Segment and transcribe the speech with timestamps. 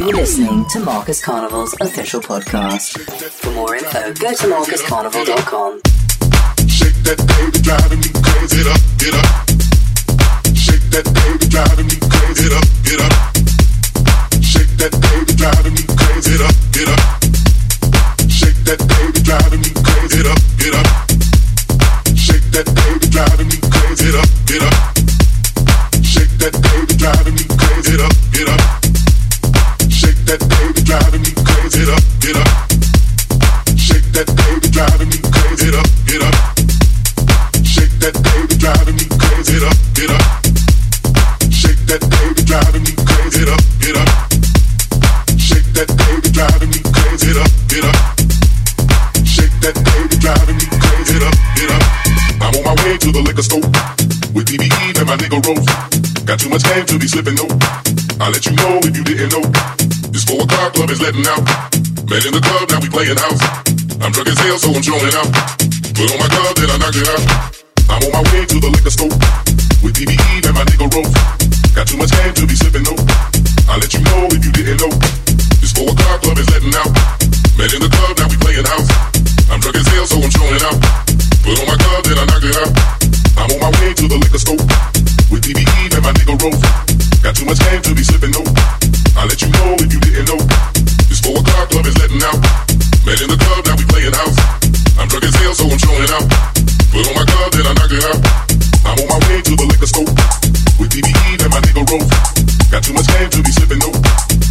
[0.00, 2.98] You're listening to Marcus Carnival's official podcast.
[3.32, 5.80] For more info, go to marcuscarnival.com.
[6.66, 8.64] Shake that baby, driving me crazy.
[8.64, 9.28] Get up, get up.
[10.56, 12.48] Shake that baby, driving me crazy.
[12.48, 13.12] Get up, get up.
[14.40, 16.32] Shake that baby, driving me crazy.
[16.32, 17.02] Get up, get up.
[18.32, 20.16] Shake that baby, driving me crazy.
[20.16, 20.88] Get up, get up.
[22.16, 24.08] Shake that baby, driving me crazy.
[24.08, 24.89] Get up, get up.
[64.60, 65.32] So I'm showing out.
[65.94, 67.54] Put on my glove, then I knock it out.
[67.88, 69.49] I'm on my way to the liquor store
[69.90, 70.86] with my nigga.
[71.74, 73.00] Got too much game to be slipping though.
[73.66, 74.92] I'll let you know if you didn't know.
[75.58, 76.90] This four o'clock club is letting out.
[77.58, 78.90] Met in the club, now we playing house.
[79.50, 80.78] I'm drunk as hell, so I'm showing out.
[81.42, 82.72] Put on my glove, then I knock it out.
[83.40, 84.62] I'm on my way to the liquor store
[85.30, 86.62] with DBE and my nigga Rose.
[87.22, 88.39] Got too much game to be slipping.
[103.00, 103.80] Much to be slipping.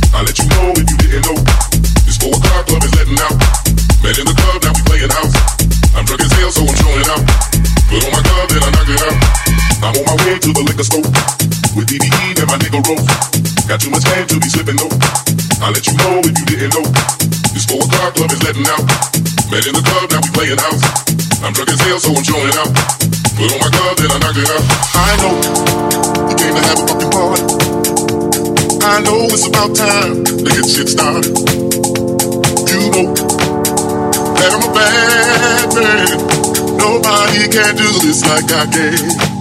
[0.09, 1.37] I'll let you know if you didn't know.
[2.01, 3.37] This four o'clock club is letting out.
[4.01, 5.35] Met in the club, now we playing house.
[5.93, 7.23] I'm drunk as hell, so I'm showing out.
[7.93, 9.17] Put on my glove, then I knock it out.
[9.85, 11.05] I'm on my way to the liquor store
[11.77, 13.05] with DBE and my nigga Rose.
[13.69, 14.97] Got too much game to be slipping though.
[15.61, 16.85] I'll let you know if you didn't know.
[17.53, 18.81] This four o'clock club is letting out.
[19.53, 20.81] Met in the club, now we playing house.
[21.45, 22.71] I'm drunk as hell, so I'm showing out.
[23.37, 24.65] Put on my glove, then I knock it out.
[24.97, 25.33] I know
[26.33, 27.58] you came to have a fucking party.
[28.81, 31.35] I know it's about time to get shit started.
[32.69, 33.13] You know
[34.35, 36.77] that I'm a bad man.
[36.77, 39.38] Nobody can do this like I can.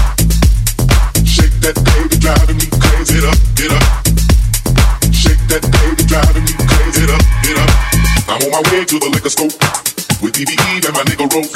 [1.26, 3.82] Shake that body, try to make it crazy up Get up
[5.14, 7.70] Shake that body, try to make it up Get up
[8.30, 9.54] I'm on my way to the liquor scope.
[10.22, 11.52] With DVD and my nigga rope.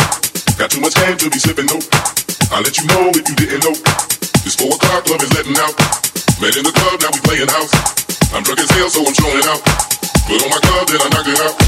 [0.57, 1.81] Got too much hand to be slipping though.
[2.51, 3.73] I'll let you know if you didn't know.
[4.43, 6.06] This four o'clock club is letting out.
[6.47, 7.73] Met in the club, now we playing house.
[8.31, 9.61] I'm drunk as hell, so I'm showing out.
[10.31, 11.66] Put on my glove, then I knock it out.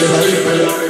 [0.00, 0.89] Chevalier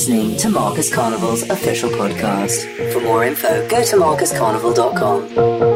[0.00, 2.90] listening to Marcus Carnival's official podcast.
[2.90, 5.69] For more info, go to marcuscarnival.com.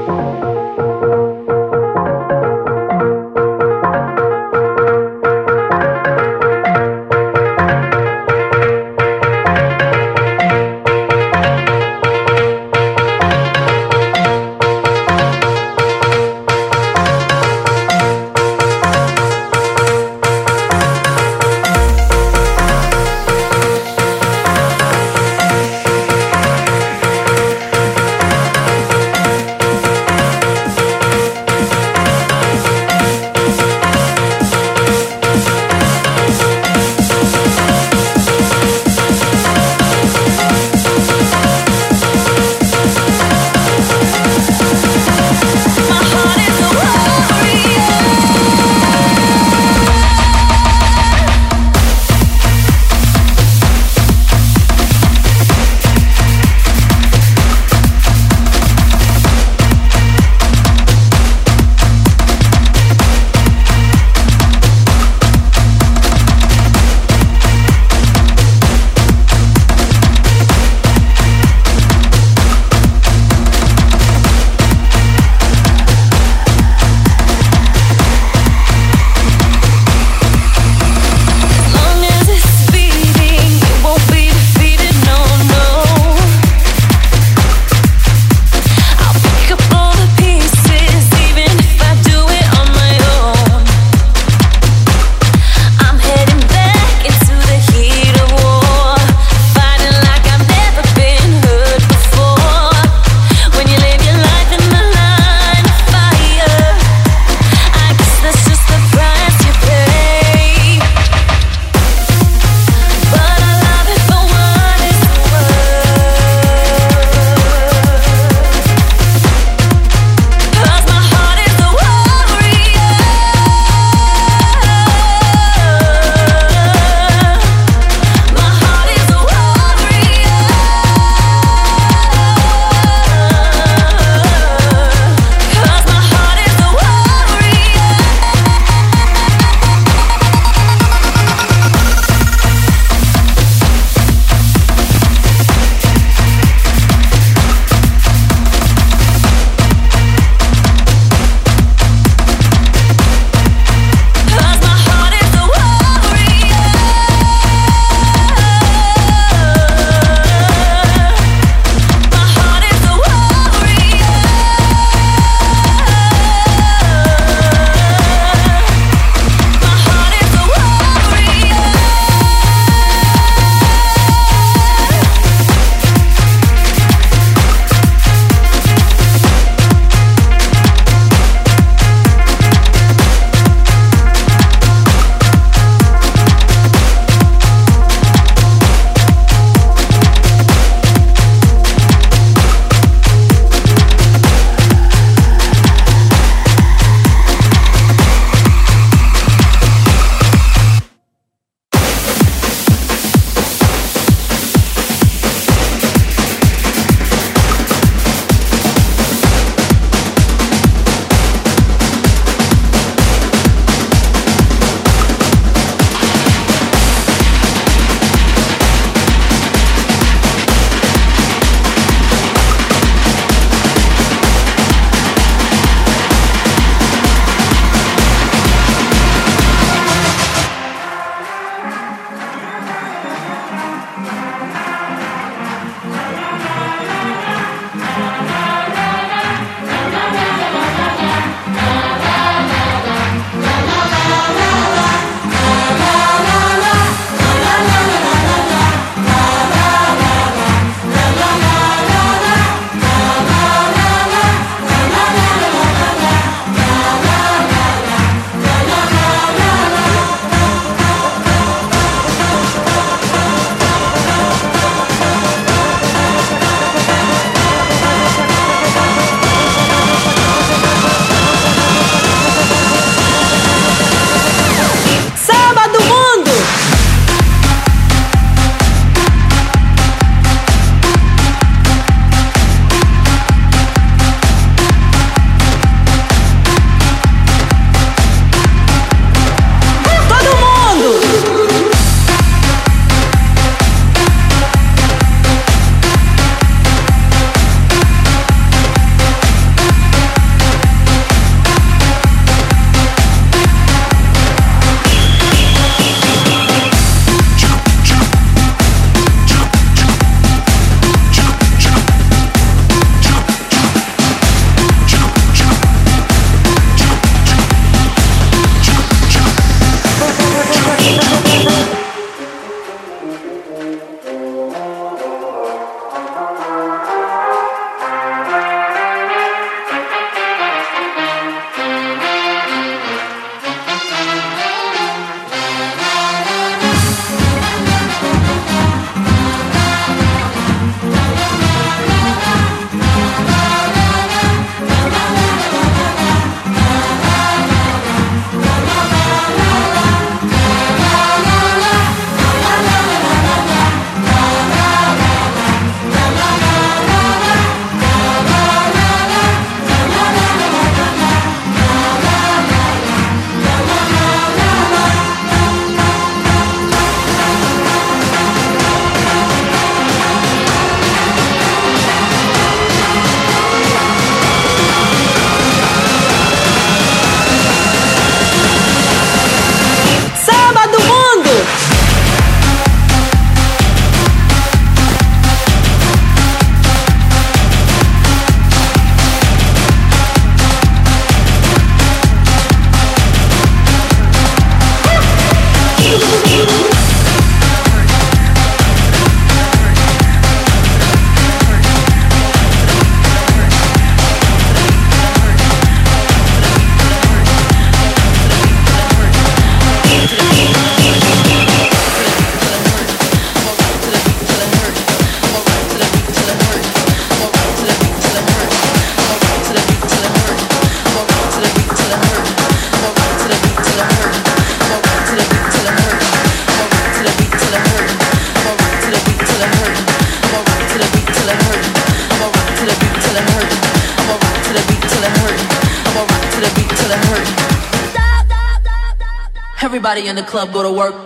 [440.07, 441.04] in the club, go to work.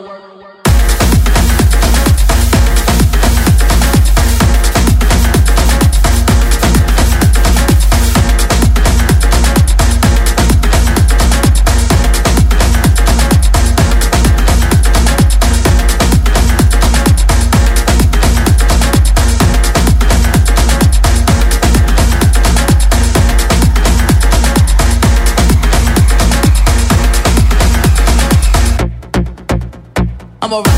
[30.51, 30.78] I'm a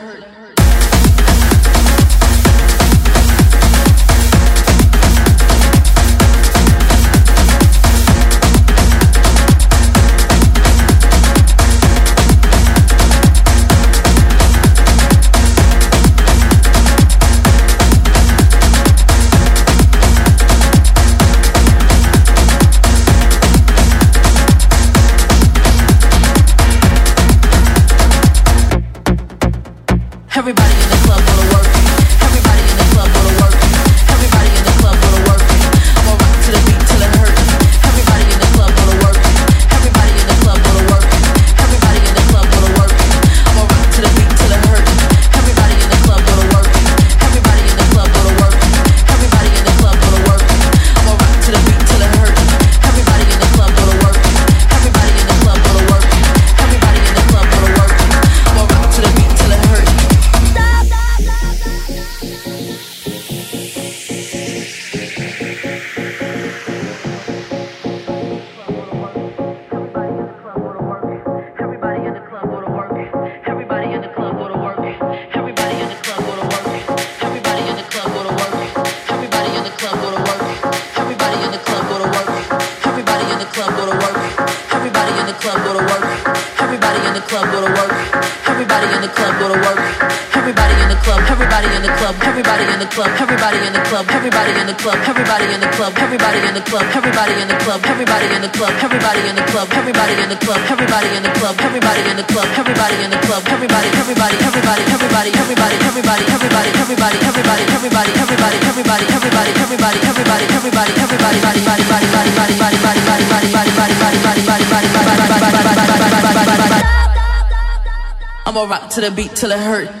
[118.91, 120.00] to the beat till it hurt.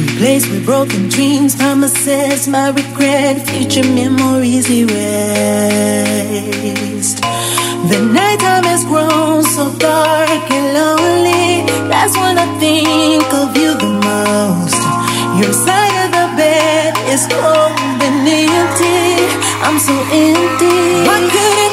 [0.00, 4.90] Replaced with broken dreams, promises, my regret, future memories erased.
[7.90, 11.62] The nighttime has grown so dark and lonely.
[11.88, 14.82] That's when I think of you the most.
[15.38, 19.30] Your side of the bed is cold and empty.
[19.62, 21.06] I'm so empty.
[21.06, 21.69] Why couldn't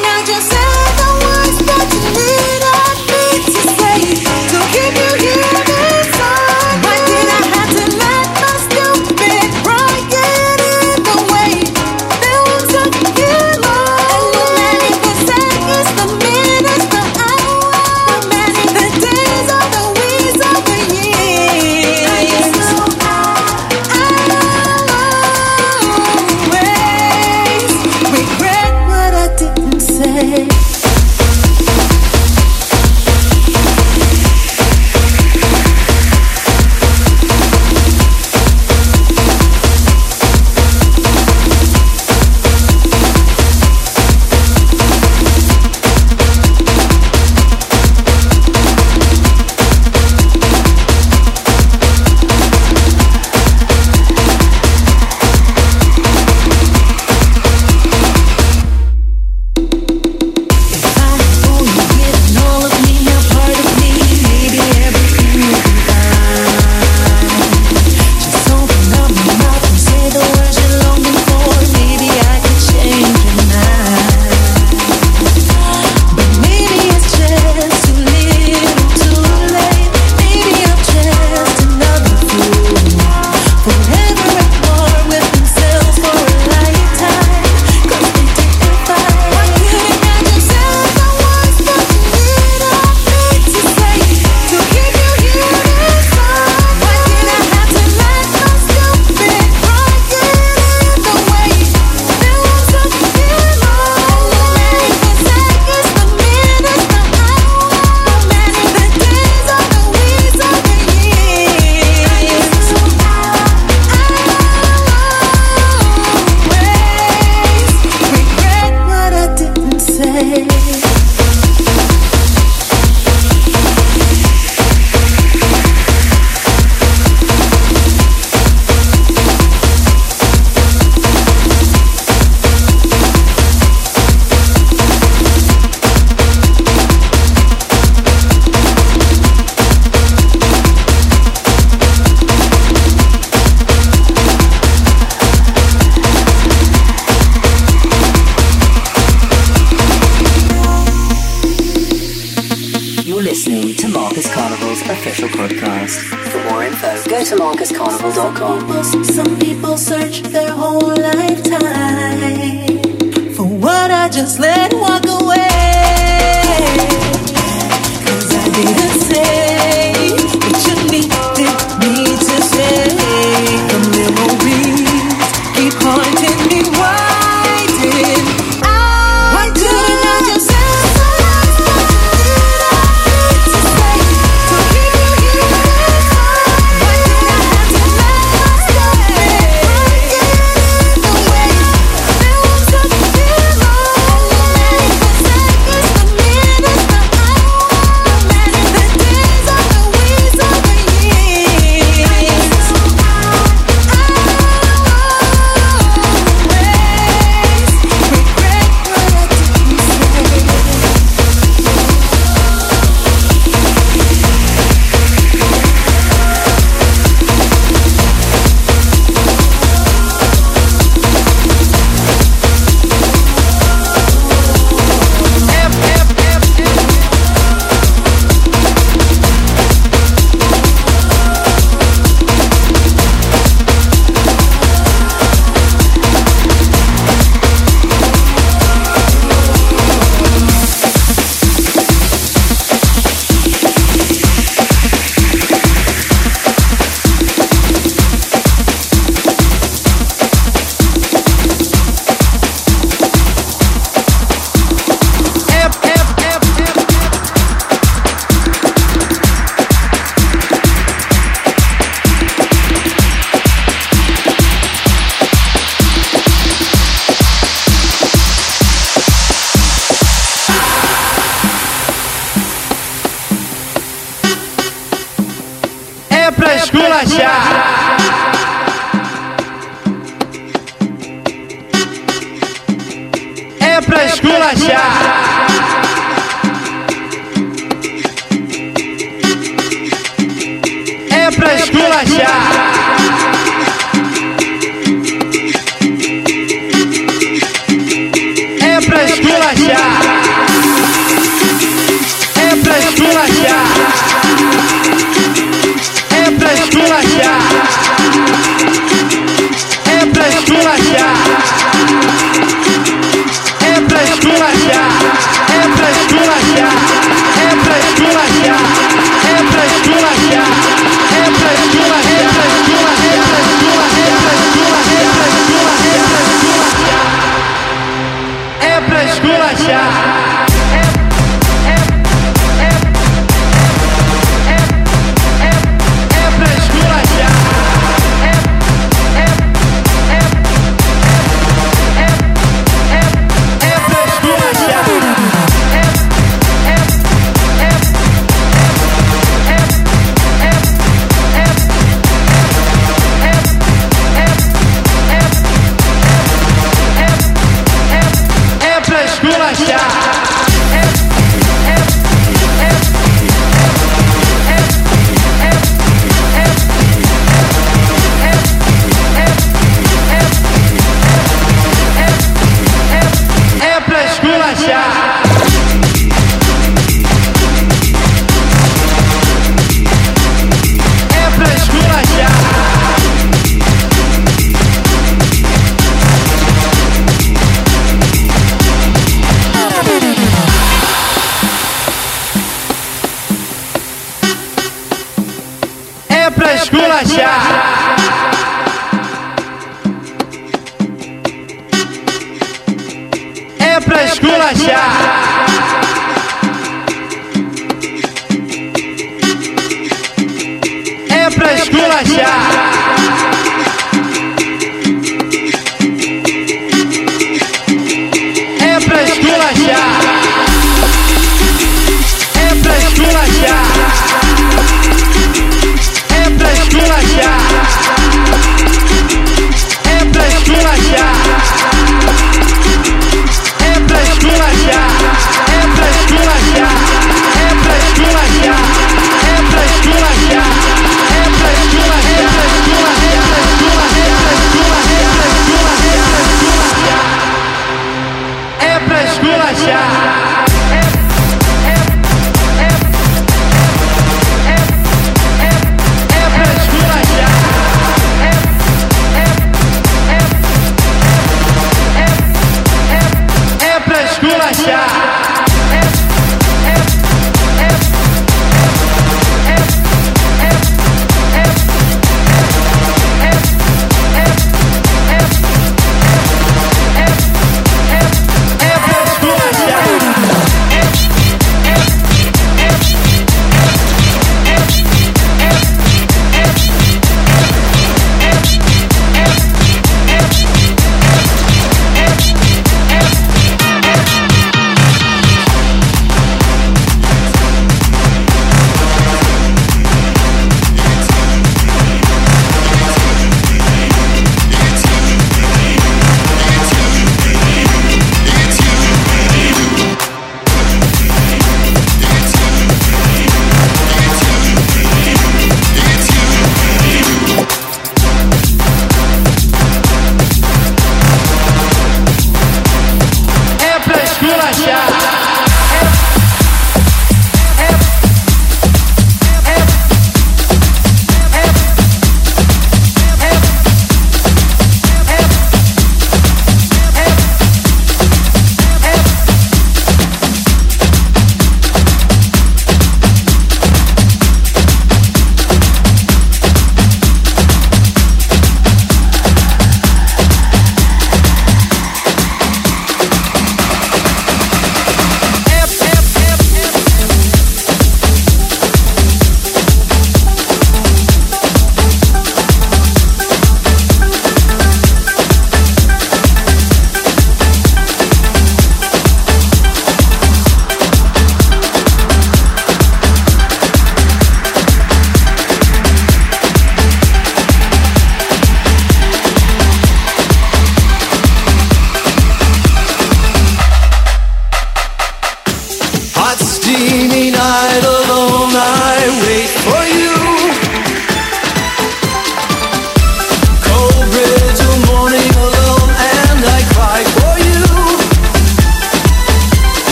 [586.98, 587.87] dreaming idol.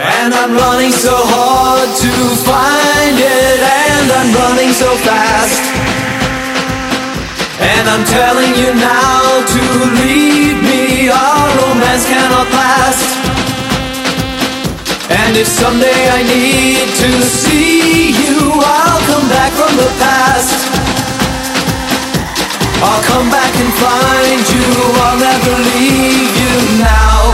[0.00, 5.60] And I'm running so hard to find it, and I'm running so fast.
[7.60, 9.62] And I'm telling you now to
[10.00, 13.12] leave me, our romance cannot last.
[15.20, 20.64] And if someday I need to see you, I'll come back from the past.
[22.80, 24.64] I'll come back and find you,
[24.96, 27.29] I'll never leave you now.